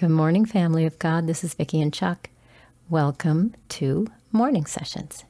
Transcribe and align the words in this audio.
Good 0.00 0.08
morning, 0.08 0.46
family 0.46 0.86
of 0.86 0.98
God. 0.98 1.26
This 1.26 1.44
is 1.44 1.52
Vicki 1.52 1.78
and 1.78 1.92
Chuck. 1.92 2.30
Welcome 2.88 3.54
to 3.68 4.06
Morning 4.32 4.64
Sessions. 4.64 5.26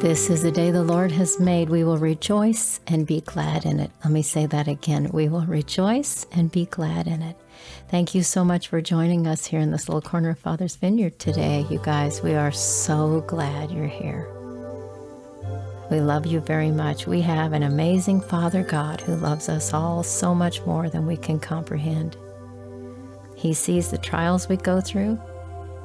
This 0.00 0.30
is 0.30 0.44
the 0.44 0.52
day 0.54 0.70
the 0.70 0.84
Lord 0.84 1.10
has 1.10 1.40
made. 1.40 1.68
We 1.68 1.82
will 1.82 1.98
rejoice 1.98 2.78
and 2.86 3.04
be 3.04 3.22
glad 3.22 3.66
in 3.66 3.80
it. 3.80 3.90
Let 4.04 4.12
me 4.12 4.22
say 4.22 4.46
that 4.46 4.68
again. 4.68 5.10
We 5.12 5.28
will 5.28 5.46
rejoice 5.46 6.28
and 6.30 6.52
be 6.52 6.66
glad 6.66 7.08
in 7.08 7.22
it. 7.22 7.36
Thank 7.88 8.14
you 8.14 8.22
so 8.22 8.44
much 8.44 8.68
for 8.68 8.80
joining 8.80 9.26
us 9.26 9.46
here 9.46 9.60
in 9.60 9.70
this 9.70 9.88
little 9.88 10.02
corner 10.02 10.30
of 10.30 10.38
Father's 10.38 10.76
Vineyard 10.76 11.18
today, 11.18 11.66
you 11.70 11.80
guys. 11.82 12.22
We 12.22 12.34
are 12.34 12.52
so 12.52 13.22
glad 13.26 13.70
you're 13.70 13.86
here. 13.86 14.28
We 15.90 16.00
love 16.00 16.26
you 16.26 16.40
very 16.40 16.70
much. 16.70 17.06
We 17.06 17.20
have 17.20 17.52
an 17.52 17.62
amazing 17.62 18.20
Father 18.22 18.62
God 18.62 19.00
who 19.00 19.16
loves 19.16 19.48
us 19.48 19.72
all 19.74 20.02
so 20.02 20.34
much 20.34 20.62
more 20.62 20.88
than 20.88 21.06
we 21.06 21.16
can 21.16 21.38
comprehend. 21.38 22.16
He 23.36 23.52
sees 23.52 23.90
the 23.90 23.98
trials 23.98 24.48
we 24.48 24.56
go 24.56 24.80
through, 24.80 25.18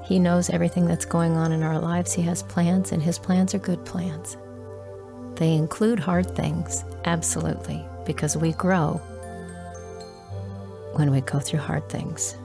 he 0.09 0.17
knows 0.17 0.49
everything 0.49 0.85
that's 0.85 1.05
going 1.05 1.37
on 1.37 1.51
in 1.51 1.61
our 1.61 1.79
lives. 1.79 2.13
He 2.13 2.23
has 2.23 2.41
plans, 2.41 2.91
and 2.91 3.01
His 3.01 3.19
plans 3.19 3.53
are 3.53 3.59
good 3.59 3.85
plans. 3.85 4.37
They 5.35 5.53
include 5.53 5.99
hard 5.99 6.35
things, 6.35 6.83
absolutely, 7.05 7.85
because 8.05 8.35
we 8.35 8.53
grow 8.53 8.99
when 10.99 11.09
we 11.09 11.21
go 11.21 11.39
through 11.39 11.59
hard 11.59 11.89
things. 11.89 12.35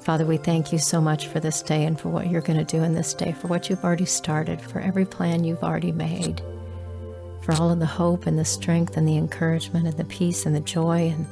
Father, 0.00 0.26
we 0.26 0.36
thank 0.36 0.72
you 0.72 0.78
so 0.78 1.00
much 1.00 1.28
for 1.28 1.40
this 1.40 1.62
day 1.62 1.84
and 1.84 1.98
for 1.98 2.10
what 2.10 2.28
you're 2.28 2.42
going 2.42 2.58
to 2.58 2.76
do 2.76 2.82
in 2.82 2.92
this 2.92 3.14
day, 3.14 3.32
for 3.32 3.48
what 3.48 3.70
you've 3.70 3.82
already 3.82 4.04
started, 4.04 4.60
for 4.60 4.80
every 4.80 5.06
plan 5.06 5.42
you've 5.42 5.64
already 5.64 5.92
made, 5.92 6.42
for 7.42 7.54
all 7.54 7.70
of 7.70 7.78
the 7.78 7.86
hope 7.86 8.26
and 8.26 8.38
the 8.38 8.44
strength 8.44 8.96
and 8.96 9.08
the 9.08 9.16
encouragement 9.16 9.86
and 9.86 9.96
the 9.96 10.04
peace 10.04 10.44
and 10.44 10.54
the 10.54 10.60
joy 10.60 11.08
and 11.08 11.26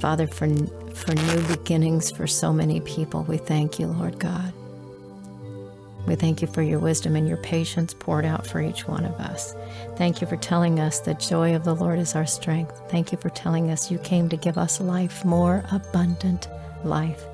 Father, 0.00 0.28
for 0.28 0.46
for 0.94 1.14
new 1.14 1.42
beginnings 1.48 2.10
for 2.10 2.26
so 2.26 2.52
many 2.52 2.80
people. 2.80 3.24
We 3.24 3.36
thank 3.36 3.78
you, 3.78 3.86
Lord 3.88 4.18
God. 4.18 4.52
We 6.06 6.14
thank 6.14 6.40
you 6.40 6.48
for 6.48 6.62
your 6.62 6.78
wisdom 6.78 7.16
and 7.16 7.28
your 7.28 7.36
patience 7.38 7.92
poured 7.92 8.24
out 8.24 8.46
for 8.46 8.60
each 8.60 8.88
one 8.88 9.04
of 9.04 9.14
us. 9.14 9.54
Thank 9.96 10.20
you 10.20 10.26
for 10.26 10.36
telling 10.36 10.80
us 10.80 11.00
the 11.00 11.14
joy 11.14 11.54
of 11.54 11.64
the 11.64 11.74
Lord 11.74 11.98
is 11.98 12.14
our 12.14 12.26
strength. 12.26 12.80
Thank 12.88 13.12
you 13.12 13.18
for 13.18 13.28
telling 13.30 13.70
us 13.70 13.90
you 13.90 13.98
came 13.98 14.28
to 14.30 14.36
give 14.36 14.56
us 14.56 14.80
life, 14.80 15.24
more 15.24 15.64
abundant 15.70 16.48
life 16.84 17.24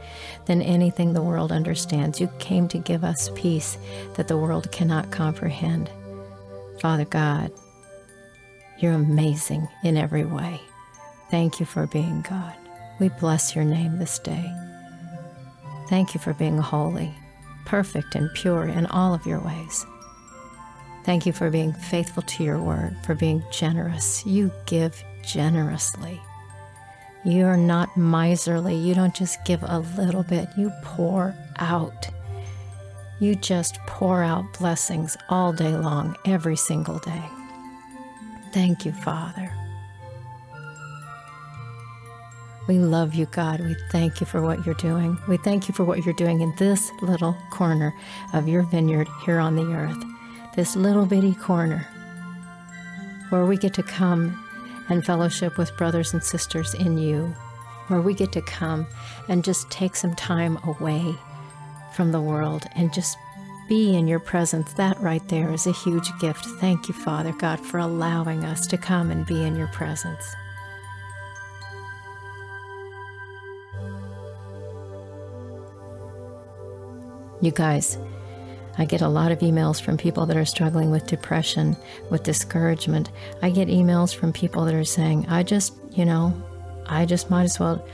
than 0.46 0.62
anything 0.62 1.12
the 1.12 1.22
world 1.22 1.52
understands. 1.52 2.20
You 2.20 2.28
came 2.38 2.66
to 2.68 2.78
give 2.78 3.04
us 3.04 3.30
peace 3.34 3.78
that 4.14 4.28
the 4.28 4.38
world 4.38 4.72
cannot 4.72 5.10
comprehend. 5.12 5.90
Father 6.80 7.04
God, 7.04 7.52
you're 8.78 8.92
amazing 8.92 9.68
in 9.82 9.96
every 9.96 10.24
way. 10.24 10.60
Thank 11.30 11.60
you 11.60 11.66
for 11.66 11.86
being 11.86 12.22
God. 12.28 12.54
We 12.98 13.08
bless 13.08 13.54
your 13.54 13.64
name 13.64 13.98
this 13.98 14.18
day. 14.18 14.52
Thank 15.88 16.14
you 16.14 16.20
for 16.20 16.32
being 16.34 16.58
holy, 16.58 17.14
perfect, 17.64 18.14
and 18.14 18.32
pure 18.34 18.64
in 18.64 18.86
all 18.86 19.14
of 19.14 19.26
your 19.26 19.40
ways. 19.40 19.86
Thank 21.04 21.26
you 21.26 21.32
for 21.32 21.50
being 21.50 21.72
faithful 21.72 22.22
to 22.22 22.44
your 22.44 22.60
word, 22.60 22.96
for 23.04 23.14
being 23.14 23.42
generous. 23.50 24.24
You 24.24 24.50
give 24.66 25.02
generously. 25.22 26.20
You 27.24 27.46
are 27.46 27.56
not 27.56 27.96
miserly. 27.96 28.74
You 28.74 28.94
don't 28.94 29.14
just 29.14 29.44
give 29.44 29.62
a 29.62 29.80
little 29.96 30.22
bit, 30.22 30.48
you 30.56 30.70
pour 30.82 31.34
out. 31.58 32.08
You 33.20 33.34
just 33.34 33.78
pour 33.86 34.22
out 34.22 34.44
blessings 34.58 35.16
all 35.28 35.52
day 35.52 35.76
long, 35.76 36.16
every 36.26 36.56
single 36.56 36.98
day. 36.98 37.22
Thank 38.52 38.84
you, 38.84 38.92
Father. 38.92 39.52
We 42.66 42.78
love 42.78 43.14
you, 43.14 43.26
God. 43.26 43.60
We 43.60 43.76
thank 43.90 44.20
you 44.20 44.26
for 44.26 44.40
what 44.40 44.64
you're 44.64 44.74
doing. 44.76 45.18
We 45.28 45.36
thank 45.36 45.68
you 45.68 45.74
for 45.74 45.84
what 45.84 46.04
you're 46.04 46.14
doing 46.14 46.40
in 46.40 46.54
this 46.56 46.90
little 47.02 47.36
corner 47.50 47.94
of 48.32 48.48
your 48.48 48.62
vineyard 48.62 49.08
here 49.24 49.38
on 49.38 49.54
the 49.54 49.74
earth, 49.74 50.02
this 50.56 50.74
little 50.74 51.04
bitty 51.04 51.34
corner 51.34 51.86
where 53.28 53.44
we 53.44 53.56
get 53.56 53.74
to 53.74 53.82
come 53.82 54.40
and 54.88 55.04
fellowship 55.04 55.58
with 55.58 55.76
brothers 55.76 56.12
and 56.12 56.22
sisters 56.22 56.74
in 56.74 56.98
you, 56.98 57.34
where 57.88 58.00
we 58.00 58.14
get 58.14 58.32
to 58.32 58.42
come 58.42 58.86
and 59.28 59.44
just 59.44 59.70
take 59.70 59.96
some 59.96 60.14
time 60.14 60.58
away 60.64 61.14
from 61.94 62.12
the 62.12 62.20
world 62.20 62.64
and 62.76 62.92
just 62.92 63.16
be 63.68 63.96
in 63.96 64.06
your 64.06 64.20
presence. 64.20 64.72
That 64.74 65.00
right 65.00 65.26
there 65.28 65.52
is 65.52 65.66
a 65.66 65.72
huge 65.72 66.10
gift. 66.18 66.44
Thank 66.60 66.88
you, 66.88 66.94
Father 66.94 67.32
God, 67.32 67.60
for 67.60 67.78
allowing 67.78 68.44
us 68.44 68.66
to 68.68 68.78
come 68.78 69.10
and 69.10 69.26
be 69.26 69.42
in 69.42 69.56
your 69.56 69.68
presence. 69.68 70.24
You 77.40 77.50
guys, 77.50 77.98
I 78.78 78.84
get 78.84 79.02
a 79.02 79.08
lot 79.08 79.32
of 79.32 79.40
emails 79.40 79.80
from 79.80 79.96
people 79.96 80.26
that 80.26 80.36
are 80.36 80.44
struggling 80.44 80.90
with 80.90 81.06
depression, 81.06 81.76
with 82.10 82.22
discouragement. 82.22 83.10
I 83.42 83.50
get 83.50 83.68
emails 83.68 84.14
from 84.14 84.32
people 84.32 84.64
that 84.64 84.74
are 84.74 84.84
saying, 84.84 85.26
I 85.28 85.42
just, 85.42 85.74
you 85.92 86.04
know, 86.04 86.34
I 86.86 87.06
just 87.06 87.30
might 87.30 87.44
as 87.44 87.58
well. 87.58 87.86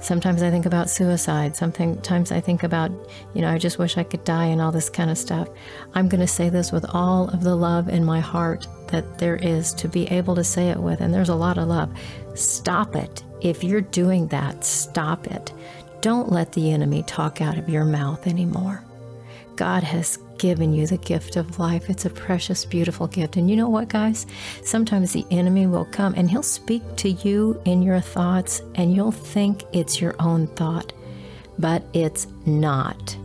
Sometimes 0.00 0.42
I 0.42 0.50
think 0.50 0.66
about 0.66 0.90
suicide. 0.90 1.56
Sometimes 1.56 2.30
I 2.30 2.40
think 2.40 2.62
about, 2.62 2.90
you 3.32 3.40
know, 3.40 3.50
I 3.50 3.58
just 3.58 3.78
wish 3.78 3.96
I 3.96 4.04
could 4.04 4.24
die 4.24 4.46
and 4.46 4.60
all 4.60 4.72
this 4.72 4.90
kind 4.90 5.10
of 5.10 5.16
stuff. 5.16 5.48
I'm 5.94 6.08
going 6.08 6.20
to 6.20 6.26
say 6.26 6.50
this 6.50 6.72
with 6.72 6.84
all 6.90 7.28
of 7.28 7.42
the 7.42 7.54
love 7.54 7.88
in 7.88 8.04
my 8.04 8.20
heart 8.20 8.66
that 8.88 9.18
there 9.18 9.36
is 9.36 9.72
to 9.74 9.88
be 9.88 10.06
able 10.08 10.34
to 10.34 10.44
say 10.44 10.68
it 10.68 10.78
with. 10.78 11.00
And 11.00 11.14
there's 11.14 11.30
a 11.30 11.34
lot 11.34 11.56
of 11.56 11.68
love. 11.68 11.90
Stop 12.34 12.96
it. 12.96 13.24
If 13.40 13.64
you're 13.64 13.80
doing 13.80 14.28
that, 14.28 14.64
stop 14.64 15.26
it. 15.28 15.52
Don't 16.04 16.30
let 16.30 16.52
the 16.52 16.70
enemy 16.70 17.02
talk 17.04 17.40
out 17.40 17.56
of 17.56 17.70
your 17.70 17.86
mouth 17.86 18.26
anymore. 18.26 18.84
God 19.56 19.82
has 19.82 20.18
given 20.36 20.74
you 20.74 20.86
the 20.86 20.98
gift 20.98 21.36
of 21.36 21.58
life. 21.58 21.88
It's 21.88 22.04
a 22.04 22.10
precious, 22.10 22.66
beautiful 22.66 23.06
gift. 23.06 23.38
And 23.38 23.48
you 23.48 23.56
know 23.56 23.70
what, 23.70 23.88
guys? 23.88 24.26
Sometimes 24.64 25.14
the 25.14 25.24
enemy 25.30 25.66
will 25.66 25.86
come 25.86 26.12
and 26.14 26.30
he'll 26.30 26.42
speak 26.42 26.82
to 26.96 27.08
you 27.08 27.58
in 27.64 27.80
your 27.80 28.00
thoughts, 28.00 28.60
and 28.74 28.94
you'll 28.94 29.12
think 29.12 29.64
it's 29.72 29.98
your 29.98 30.14
own 30.20 30.46
thought, 30.48 30.92
but 31.58 31.82
it's 31.94 32.26
not. 32.44 33.16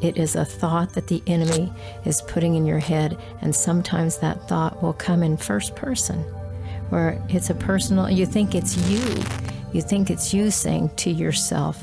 It 0.00 0.16
is 0.16 0.36
a 0.36 0.44
thought 0.44 0.92
that 0.92 1.08
the 1.08 1.24
enemy 1.26 1.72
is 2.04 2.22
putting 2.28 2.54
in 2.54 2.64
your 2.64 2.78
head, 2.78 3.18
and 3.40 3.52
sometimes 3.52 4.18
that 4.18 4.48
thought 4.48 4.80
will 4.80 4.92
come 4.92 5.24
in 5.24 5.38
first 5.38 5.74
person, 5.74 6.20
where 6.90 7.20
it's 7.30 7.50
a 7.50 7.54
personal, 7.54 8.08
you 8.08 8.26
think 8.26 8.54
it's 8.54 8.76
you. 8.88 9.24
You 9.72 9.82
think 9.82 10.08
it's 10.08 10.32
you 10.32 10.52
saying 10.52 10.90
to 10.98 11.10
yourself, 11.10 11.82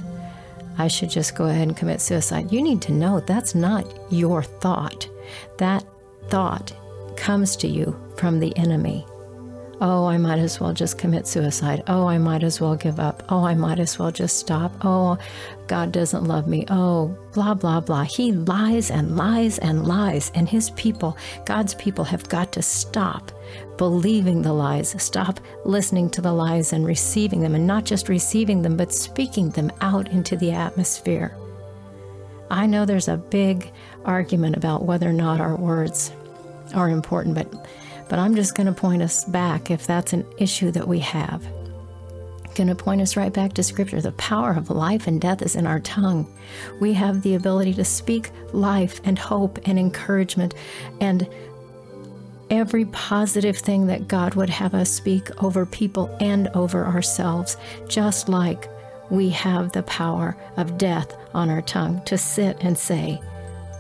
I 0.78 0.88
should 0.88 1.10
just 1.10 1.36
go 1.36 1.46
ahead 1.46 1.68
and 1.68 1.78
commit 1.78 2.02
suicide. 2.02 2.52
You 2.52 2.62
need 2.62 2.82
to 2.84 2.92
know 2.92 3.20
that's 3.20 3.56
not 3.56 3.86
your 4.12 4.44
thought. 4.44 5.08
That 5.58 5.86
thought 6.28 6.74
comes 7.16 7.56
to 7.58 7.68
you 7.68 7.98
from 8.18 8.40
the 8.40 8.56
enemy. 8.58 9.06
Oh, 9.82 10.06
I 10.06 10.18
might 10.18 10.40
as 10.40 10.60
well 10.60 10.74
just 10.74 10.98
commit 10.98 11.28
suicide. 11.28 11.84
Oh, 11.88 12.08
I 12.08 12.18
might 12.18 12.44
as 12.44 12.62
well 12.62 12.76
give 12.76 13.00
up. 13.00 13.24
Oh, 13.28 13.44
I 13.44 13.56
might 13.56 13.80
as 13.80 14.00
well 14.00 14.12
just 14.12 14.38
stop. 14.38 14.72
Oh, 14.86 15.18
God 15.68 15.92
doesn't 15.92 16.24
love 16.24 16.48
me. 16.48 16.66
Oh, 16.70 17.18
blah, 17.34 17.54
blah, 17.54 17.82
blah. 17.82 18.04
He 18.04 18.32
lies 18.32 18.90
and 18.90 19.18
lies 19.18 19.58
and 19.60 19.86
lies. 19.86 20.32
And 20.34 20.48
his 20.48 20.70
people, 20.72 21.18
God's 21.46 21.76
people, 21.76 22.06
have 22.06 22.30
got 22.30 22.54
to 22.54 22.62
stop 22.62 23.34
believing 23.78 24.42
the 24.42 24.54
lies, 24.54 24.96
stop 25.02 25.40
listening 25.66 26.10
to 26.12 26.22
the 26.22 26.32
lies 26.32 26.72
and 26.72 26.86
receiving 26.86 27.42
them, 27.42 27.56
and 27.56 27.68
not 27.68 27.84
just 27.84 28.08
receiving 28.08 28.62
them, 28.62 28.78
but 28.78 28.94
speaking 28.94 29.50
them 29.50 29.72
out 29.82 30.08
into 30.10 30.38
the 30.38 30.52
atmosphere. 30.52 31.36
I 32.50 32.66
know 32.66 32.86
there's 32.86 33.08
a 33.08 33.18
big 33.18 33.72
argument 34.06 34.56
about 34.56 34.86
whether 34.86 35.10
or 35.10 35.14
not 35.14 35.42
our 35.42 35.56
words 35.56 36.14
are 36.74 36.90
important, 36.90 37.36
but 37.36 37.68
but 38.10 38.20
I'm 38.20 38.36
just 38.36 38.56
going 38.56 38.68
to 38.68 38.74
point 38.74 39.02
us 39.02 39.26
back 39.26 39.72
if 39.72 39.88
that's 39.88 40.14
an 40.14 40.26
issue 40.38 40.72
that 40.72 40.88
we 40.88 41.00
have. 41.00 41.46
Going 42.56 42.68
to 42.70 42.76
point 42.76 43.02
us 43.02 43.18
right 43.18 43.34
back 43.34 43.54
to 43.54 43.64
Scripture. 43.64 44.00
The 44.02 44.14
power 44.14 44.52
of 44.52 44.70
life 44.70 45.08
and 45.08 45.20
death 45.20 45.42
is 45.42 45.56
in 45.56 45.68
our 45.68 45.80
tongue. 45.82 46.32
We 46.80 46.94
have 46.94 47.22
the 47.22 47.36
ability 47.36 47.74
to 47.74 47.84
speak 47.84 48.32
life 48.54 49.02
and 49.04 49.20
hope 49.20 49.60
and 49.66 49.78
encouragement 49.78 50.54
and 51.02 51.28
every 52.50 52.86
positive 52.86 53.58
thing 53.58 53.88
that 53.88 54.08
God 54.08 54.36
would 54.36 54.50
have 54.50 54.74
us 54.74 54.90
speak 54.90 55.44
over 55.44 55.66
people 55.66 56.16
and 56.20 56.48
over 56.50 56.86
ourselves, 56.86 57.58
just 57.88 58.30
like 58.30 58.70
we 59.10 59.30
have 59.30 59.72
the 59.72 59.84
power 59.84 60.38
of 60.58 60.78
death 60.78 61.16
on 61.34 61.50
our 61.50 61.62
tongue 61.62 62.02
to 62.06 62.18
sit 62.18 62.58
and 62.62 62.78
say, 62.78 63.22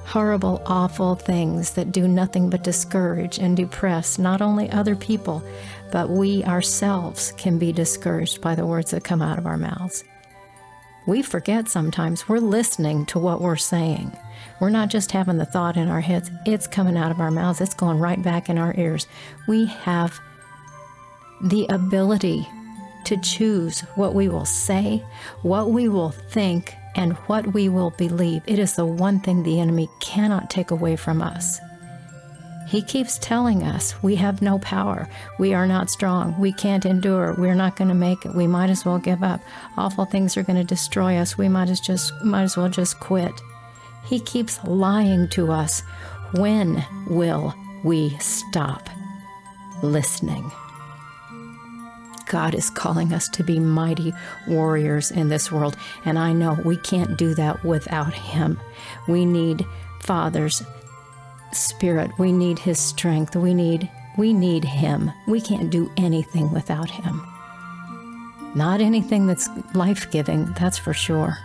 horrible, 0.05 0.61
awful 0.65 1.15
things 1.15 1.71
that 1.71 1.91
do 1.91 2.07
nothing 2.07 2.49
but 2.49 2.63
discourage 2.63 3.39
and 3.39 3.57
depress 3.57 4.17
not 4.17 4.41
only 4.41 4.69
other 4.69 4.95
people, 4.95 5.43
but 5.91 6.09
we 6.09 6.43
ourselves 6.43 7.31
can 7.33 7.57
be 7.57 7.71
discouraged 7.71 8.41
by 8.41 8.55
the 8.55 8.65
words 8.65 8.91
that 8.91 9.03
come 9.03 9.21
out 9.21 9.37
of 9.37 9.45
our 9.45 9.57
mouths. 9.57 10.03
We 11.07 11.21
forget 11.21 11.69
sometimes 11.69 12.27
we're 12.27 12.39
listening 12.39 13.05
to 13.07 13.19
what 13.19 13.41
we're 13.41 13.55
saying. 13.55 14.15
We're 14.59 14.69
not 14.69 14.89
just 14.89 15.11
having 15.11 15.37
the 15.37 15.45
thought 15.45 15.77
in 15.77 15.89
our 15.89 16.01
heads, 16.01 16.31
it's 16.45 16.67
coming 16.67 16.97
out 16.97 17.11
of 17.11 17.19
our 17.19 17.31
mouths, 17.31 17.61
it's 17.61 17.73
going 17.73 17.99
right 17.99 18.21
back 18.21 18.49
in 18.49 18.57
our 18.57 18.73
ears. 18.77 19.07
We 19.47 19.65
have 19.65 20.19
the 21.43 21.65
ability 21.67 22.47
to 23.05 23.17
choose 23.17 23.81
what 23.95 24.15
we 24.15 24.29
will 24.29 24.45
say, 24.45 25.03
what 25.43 25.69
we 25.71 25.87
will 25.87 26.09
think, 26.11 26.73
and 26.95 27.13
what 27.27 27.53
we 27.53 27.69
will 27.69 27.91
believe. 27.91 28.41
It 28.47 28.59
is 28.59 28.75
the 28.75 28.85
one 28.85 29.19
thing 29.19 29.43
the 29.43 29.59
enemy 29.59 29.89
cannot 29.99 30.49
take 30.49 30.71
away 30.71 30.95
from 30.95 31.21
us. 31.21 31.59
He 32.67 32.81
keeps 32.81 33.19
telling 33.19 33.63
us 33.63 34.01
we 34.01 34.15
have 34.15 34.41
no 34.41 34.57
power. 34.59 35.07
We 35.37 35.53
are 35.53 35.67
not 35.67 35.91
strong. 35.91 36.39
We 36.39 36.51
can't 36.51 36.85
endure. 36.85 37.35
We're 37.37 37.53
not 37.53 37.75
going 37.75 37.89
to 37.89 37.93
make 37.93 38.25
it. 38.25 38.33
We 38.33 38.47
might 38.47 38.71
as 38.71 38.83
well 38.83 38.97
give 38.97 39.21
up. 39.21 39.39
Awful 39.77 40.05
things 40.05 40.35
are 40.35 40.43
going 40.43 40.57
to 40.57 40.63
destroy 40.63 41.17
us. 41.17 41.37
We 41.37 41.47
might 41.47 41.69
as 41.69 41.79
just 41.79 42.11
might 42.23 42.43
as 42.43 42.57
well 42.57 42.69
just 42.69 42.99
quit. 42.99 43.33
He 44.05 44.19
keeps 44.19 44.63
lying 44.63 45.29
to 45.29 45.51
us. 45.51 45.81
When 46.33 46.83
will 47.07 47.53
we 47.83 48.17
stop 48.17 48.89
listening? 49.83 50.51
God 52.35 52.53
is 52.53 52.69
calling 52.69 53.13
us 53.13 53.29
to 53.29 53.45
be 53.45 53.59
mighty 53.59 54.13
warriors 54.45 55.09
in 55.09 55.29
this 55.29 55.53
world, 55.53 55.77
and 56.03 56.19
I 56.19 56.33
know 56.33 56.59
we 56.65 56.75
can't 56.75 57.15
do 57.15 57.33
that 57.35 57.63
without 57.63 58.13
Him. 58.13 58.59
We 59.07 59.23
need 59.23 59.65
Father's 60.01 60.61
Spirit. 61.53 62.11
We 62.19 62.33
need 62.33 62.59
His 62.59 62.77
strength. 62.77 63.37
We 63.37 63.53
need 63.53 63.89
we 64.17 64.33
need 64.33 64.65
Him. 64.65 65.13
We 65.29 65.39
can't 65.39 65.69
do 65.69 65.89
anything 65.95 66.51
without 66.51 66.89
Him. 66.89 67.25
Not 68.53 68.81
anything 68.81 69.27
that's 69.27 69.47
life 69.73 70.11
giving, 70.11 70.47
that's 70.59 70.77
for 70.77 70.93
sure. 70.93 71.37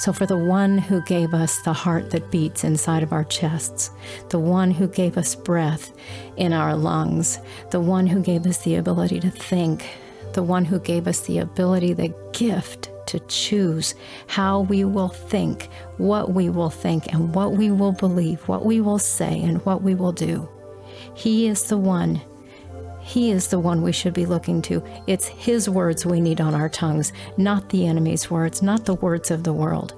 So, 0.00 0.14
for 0.14 0.24
the 0.24 0.38
one 0.38 0.78
who 0.78 1.02
gave 1.02 1.34
us 1.34 1.58
the 1.58 1.74
heart 1.74 2.08
that 2.12 2.30
beats 2.30 2.64
inside 2.64 3.02
of 3.02 3.12
our 3.12 3.24
chests, 3.24 3.90
the 4.30 4.38
one 4.38 4.70
who 4.70 4.88
gave 4.88 5.18
us 5.18 5.34
breath 5.34 5.92
in 6.38 6.54
our 6.54 6.74
lungs, 6.74 7.38
the 7.70 7.80
one 7.80 8.06
who 8.06 8.22
gave 8.22 8.46
us 8.46 8.64
the 8.64 8.76
ability 8.76 9.20
to 9.20 9.30
think, 9.30 9.86
the 10.32 10.42
one 10.42 10.64
who 10.64 10.80
gave 10.80 11.06
us 11.06 11.20
the 11.20 11.36
ability, 11.36 11.92
the 11.92 12.14
gift 12.32 12.90
to 13.08 13.20
choose 13.28 13.94
how 14.26 14.60
we 14.60 14.84
will 14.84 15.10
think, 15.10 15.68
what 15.98 16.32
we 16.32 16.48
will 16.48 16.70
think, 16.70 17.12
and 17.12 17.34
what 17.34 17.52
we 17.52 17.70
will 17.70 17.92
believe, 17.92 18.40
what 18.48 18.64
we 18.64 18.80
will 18.80 18.98
say, 18.98 19.38
and 19.42 19.62
what 19.66 19.82
we 19.82 19.94
will 19.94 20.12
do. 20.12 20.48
He 21.12 21.46
is 21.46 21.64
the 21.64 21.76
one 21.76 22.22
he 23.10 23.32
is 23.32 23.48
the 23.48 23.58
one 23.58 23.82
we 23.82 23.90
should 23.90 24.14
be 24.14 24.24
looking 24.24 24.62
to. 24.62 24.84
It's 25.08 25.26
His 25.26 25.68
words 25.68 26.06
we 26.06 26.20
need 26.20 26.40
on 26.40 26.54
our 26.54 26.68
tongues, 26.68 27.12
not 27.36 27.68
the 27.70 27.88
enemy's 27.88 28.30
words, 28.30 28.62
not 28.62 28.84
the 28.84 28.94
words 28.94 29.32
of 29.32 29.42
the 29.42 29.52
world. 29.52 29.94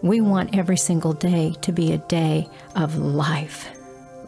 We 0.00 0.20
want 0.20 0.56
every 0.56 0.76
single 0.76 1.12
day 1.12 1.56
to 1.62 1.72
be 1.72 1.90
a 1.90 1.98
day 1.98 2.48
of 2.76 2.96
life, 2.96 3.68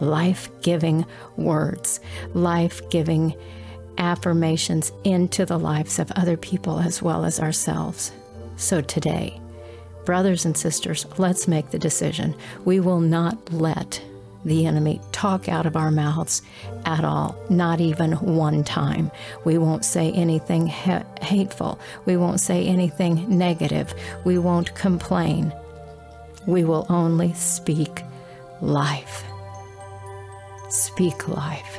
life 0.01 0.49
giving 0.63 1.07
words, 1.37 2.01
life 2.35 2.83
giving 2.91 3.37
affirmations 3.99 4.91
into 5.05 5.47
the 5.47 5.61
lives 5.61 6.01
of 6.01 6.11
other 6.17 6.37
people 6.37 6.81
as 6.81 7.03
well 7.03 7.25
as 7.25 7.39
ourselves. 7.39 8.11
So 8.57 8.81
today, 8.81 9.41
brothers 10.05 10.45
and 10.45 10.57
sisters, 10.57 11.07
let's 11.19 11.47
make 11.47 11.71
the 11.71 11.79
decision. 11.79 12.35
We 12.65 12.81
will 12.81 12.99
not 12.99 13.53
let 13.53 14.03
the 14.45 14.67
enemy 14.67 15.01
talk 15.13 15.49
out 15.49 15.67
of 15.67 15.77
our 15.77 15.91
mouths 15.91 16.43
at 16.85 17.05
all, 17.05 17.37
not 17.49 17.81
even 17.81 18.13
one 18.13 18.65
time. 18.65 19.11
We 19.45 19.59
won't 19.59 19.85
say 19.85 20.11
anything 20.13 20.67
ha- 20.67 21.05
hateful. 21.21 21.79
We 22.05 22.17
won't 22.17 22.41
say 22.41 22.67
anything 22.67 23.39
negative. 23.39 23.95
We 24.25 24.39
won't 24.39 24.75
complain. 24.75 25.53
We 26.47 26.65
will 26.65 26.87
only 26.89 27.33
speak 27.35 28.03
life. 28.61 29.25
Speak 30.69 31.29
life. 31.29 31.79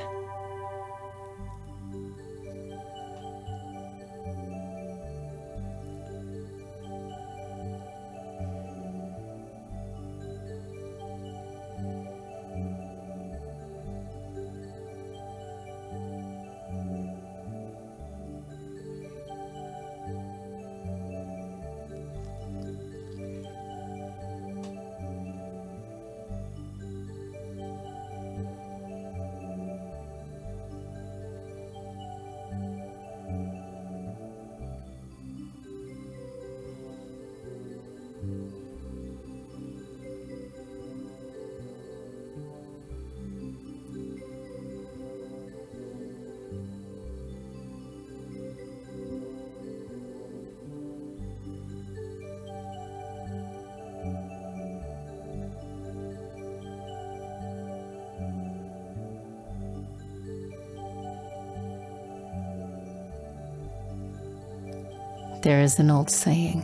There 65.44 65.60
is 65.60 65.78
an 65.78 65.92
old 65.92 66.10
saying 66.10 66.64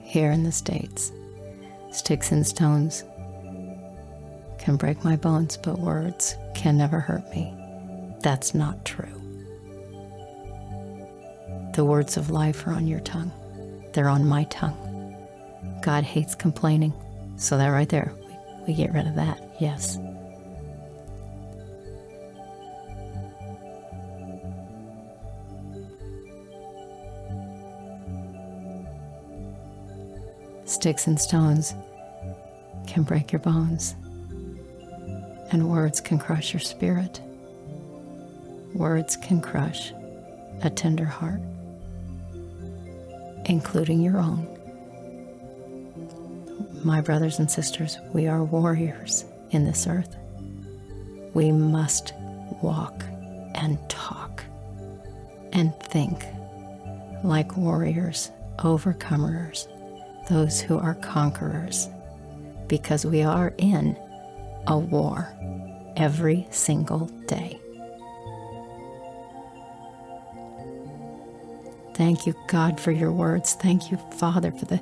here 0.00 0.30
in 0.30 0.44
the 0.44 0.52
States 0.52 1.10
sticks 1.90 2.30
and 2.30 2.46
stones 2.46 3.02
can 4.60 4.76
break 4.76 5.02
my 5.02 5.16
bones, 5.16 5.56
but 5.56 5.80
words 5.80 6.36
can 6.54 6.78
never 6.78 7.00
hurt 7.00 7.28
me. 7.30 7.52
That's 8.20 8.54
not 8.54 8.84
true. 8.84 9.08
The 11.74 11.84
words 11.84 12.16
of 12.16 12.30
life 12.30 12.68
are 12.68 12.72
on 12.72 12.86
your 12.86 13.00
tongue, 13.00 13.32
they're 13.92 14.08
on 14.08 14.24
my 14.24 14.44
tongue. 14.44 15.16
God 15.82 16.04
hates 16.04 16.36
complaining, 16.36 16.92
so 17.36 17.58
that 17.58 17.66
right 17.66 17.88
there, 17.88 18.12
we, 18.28 18.68
we 18.68 18.74
get 18.74 18.92
rid 18.92 19.08
of 19.08 19.16
that, 19.16 19.56
yes. 19.58 19.98
Sticks 30.68 31.06
and 31.06 31.18
stones 31.18 31.74
can 32.86 33.02
break 33.02 33.32
your 33.32 33.38
bones, 33.38 33.94
and 35.50 35.70
words 35.70 35.98
can 35.98 36.18
crush 36.18 36.52
your 36.52 36.60
spirit. 36.60 37.22
Words 38.74 39.16
can 39.16 39.40
crush 39.40 39.94
a 40.62 40.68
tender 40.68 41.06
heart, 41.06 41.40
including 43.46 44.02
your 44.02 44.18
own. 44.18 44.46
My 46.84 47.00
brothers 47.00 47.38
and 47.38 47.50
sisters, 47.50 47.96
we 48.12 48.26
are 48.26 48.44
warriors 48.44 49.24
in 49.52 49.64
this 49.64 49.86
earth. 49.86 50.16
We 51.32 51.50
must 51.50 52.12
walk 52.60 53.04
and 53.54 53.78
talk 53.88 54.44
and 55.54 55.74
think 55.84 56.26
like 57.24 57.56
warriors, 57.56 58.30
overcomers 58.58 59.66
those 60.28 60.60
who 60.60 60.78
are 60.78 60.94
conquerors, 60.94 61.88
because 62.66 63.06
we 63.06 63.22
are 63.22 63.54
in 63.58 63.96
a 64.66 64.78
war 64.78 65.28
every 65.96 66.46
single 66.50 67.06
day. 67.26 67.58
Thank 71.94 72.26
you, 72.26 72.34
God, 72.46 72.78
for 72.78 72.92
your 72.92 73.10
words. 73.10 73.54
Thank 73.54 73.90
you, 73.90 73.96
Father, 74.18 74.52
for 74.52 74.66
the 74.66 74.80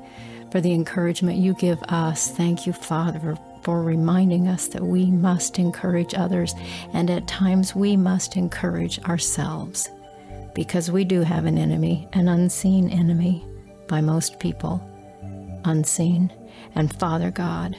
for 0.53 0.61
the 0.61 0.73
encouragement 0.73 1.39
you 1.39 1.55
give 1.55 1.83
us. 1.85 2.31
Thank 2.31 2.67
you, 2.67 2.73
Father, 2.73 3.19
for, 3.19 3.39
for 3.63 3.83
reminding 3.83 4.49
us 4.49 4.69
that 4.69 4.83
we 4.83 5.07
must 5.07 5.59
encourage 5.59 6.15
others, 6.15 6.55
and 6.93 7.11
at 7.11 7.27
times 7.27 7.75
we 7.75 7.97
must 7.97 8.37
encourage 8.37 9.03
ourselves, 9.05 9.89
because 10.55 10.91
we 10.91 11.05
do 11.05 11.23
have 11.23 11.47
an 11.47 11.59
enemy, 11.59 12.07
an 12.13 12.29
unseen 12.29 12.91
enemy 12.91 13.45
by 13.89 14.01
most 14.01 14.39
people 14.39 14.81
unseen. 15.67 16.33
And 16.75 16.95
Father 16.99 17.31
God, 17.31 17.77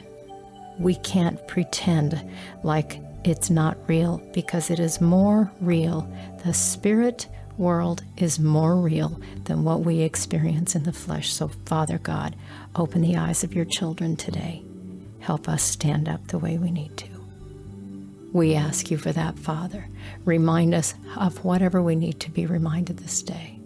we 0.77 0.95
can't 0.95 1.47
pretend 1.47 2.23
like 2.63 3.01
it's 3.23 3.49
not 3.49 3.77
real 3.87 4.19
because 4.33 4.69
it 4.69 4.79
is 4.79 5.01
more 5.01 5.51
real. 5.59 6.11
The 6.45 6.53
spirit 6.53 7.27
world 7.57 8.03
is 8.17 8.39
more 8.39 8.75
real 8.75 9.19
than 9.45 9.63
what 9.63 9.81
we 9.81 10.01
experience 10.01 10.75
in 10.75 10.83
the 10.83 10.93
flesh. 10.93 11.33
So, 11.33 11.49
Father 11.65 11.97
God, 11.97 12.35
open 12.75 13.01
the 13.01 13.17
eyes 13.17 13.43
of 13.43 13.53
your 13.53 13.65
children 13.65 14.15
today. 14.15 14.63
Help 15.19 15.49
us 15.49 15.63
stand 15.63 16.07
up 16.07 16.27
the 16.27 16.37
way 16.37 16.57
we 16.57 16.71
need 16.71 16.95
to. 16.97 17.07
We 18.31 18.55
ask 18.55 18.91
you 18.91 18.97
for 18.97 19.11
that, 19.11 19.39
Father. 19.39 19.87
Remind 20.23 20.75
us 20.75 20.93
of 21.15 21.43
whatever 21.43 21.81
we 21.81 21.95
need 21.95 22.19
to 22.21 22.29
be 22.29 22.45
reminded 22.45 22.97
this 22.97 23.23
day. 23.23 23.56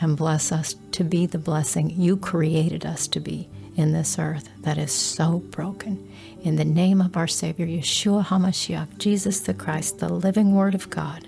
And 0.00 0.16
bless 0.16 0.52
us 0.52 0.74
to 0.92 1.04
be 1.04 1.26
the 1.26 1.38
blessing 1.38 1.90
you 1.90 2.16
created 2.16 2.84
us 2.84 3.08
to 3.08 3.20
be 3.20 3.48
in 3.76 3.92
this 3.92 4.18
earth 4.18 4.48
that 4.60 4.78
is 4.78 4.92
so 4.92 5.38
broken. 5.50 6.12
In 6.42 6.56
the 6.56 6.64
name 6.64 7.00
of 7.00 7.16
our 7.16 7.26
Savior, 7.26 7.66
Yeshua 7.66 8.24
HaMashiach, 8.26 8.98
Jesus 8.98 9.40
the 9.40 9.54
Christ, 9.54 9.98
the 9.98 10.08
living 10.08 10.54
Word 10.54 10.74
of 10.74 10.90
God, 10.90 11.26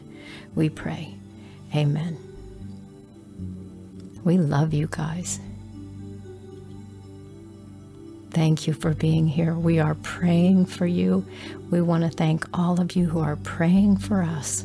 we 0.55 0.69
pray. 0.69 1.15
Amen. 1.75 2.19
We 4.25 4.39
love 4.39 4.75
you 4.75 4.89
guys. 4.91 5.41
Thank 8.31 8.67
you 8.67 8.75
for 8.75 8.93
being 8.93 9.27
here. 9.27 9.55
We 9.55 9.79
are 9.79 9.95
praying 9.97 10.67
for 10.67 10.87
you. 10.87 11.27
We 11.71 11.81
want 11.81 12.05
to 12.05 12.11
thank 12.11 12.47
all 12.53 12.81
of 12.81 12.95
you 12.95 13.09
who 13.09 13.21
are 13.21 13.37
praying 13.37 13.99
for 13.99 14.23
us 14.23 14.65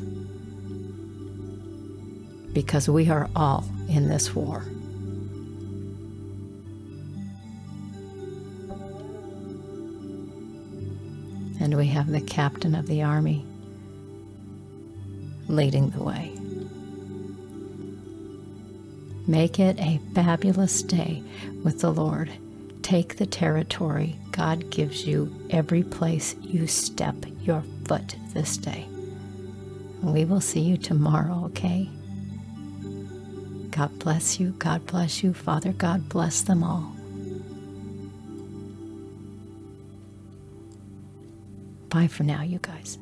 because 2.54 2.88
we 2.88 3.10
are 3.10 3.30
all 3.36 3.66
in 3.90 4.08
this 4.08 4.34
war. 4.34 4.64
And 11.60 11.76
we 11.76 11.88
have 11.88 12.12
the 12.12 12.22
captain 12.22 12.76
of 12.76 12.88
the 12.88 13.04
army 13.04 13.46
leading 15.48 15.90
the 15.90 16.04
way. 16.04 16.32
Make 19.28 19.60
it 19.60 19.80
a 19.80 20.02
fabulous 20.14 20.82
day 20.84 21.24
with 21.64 21.80
the 21.80 21.92
Lord. 21.92 22.30
Take 22.82 23.16
the 23.16 23.26
territory 23.26 24.18
God 24.32 24.70
gives 24.70 25.08
you 25.08 25.34
every 25.50 25.84
place 25.84 26.36
you 26.42 26.68
step 26.68 27.16
your 27.42 27.64
foot 27.86 28.18
this 28.34 28.58
day. 28.58 28.86
We 30.02 30.26
will 30.26 30.42
see 30.42 30.60
you 30.60 30.76
tomorrow, 30.76 31.46
okay? 31.46 31.90
God 33.74 33.98
bless 33.98 34.39
you. 34.39 34.51
God 34.60 34.86
bless 34.86 35.24
you. 35.24 35.34
Father 35.34 35.74
God 35.74 36.08
bless 36.08 36.42
them 36.44 36.63
all. 36.63 36.96
Bye 41.89 42.06
for 42.08 42.22
now, 42.22 42.44
you 42.44 42.60
guys. 42.62 43.00